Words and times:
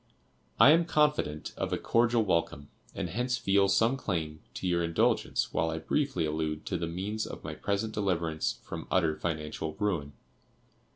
I 0.59 0.71
am 0.71 0.85
confident 0.85 1.53
of 1.57 1.71
a 1.71 1.77
cordial 1.77 2.23
welcome, 2.25 2.69
and 2.95 3.07
hence 3.07 3.37
feel 3.37 3.67
some 3.67 3.97
claim 3.97 4.39
to 4.55 4.67
your 4.67 4.83
indulgence 4.83 5.53
while 5.53 5.69
I 5.69 5.77
briefly 5.77 6.25
allude 6.25 6.65
to 6.65 6.77
the 6.79 6.87
means 6.87 7.27
of 7.27 7.43
my 7.43 7.53
present 7.53 7.93
deliverance 7.93 8.57
from 8.63 8.87
utter 8.89 9.15
financial 9.15 9.75
ruin. 9.75 10.13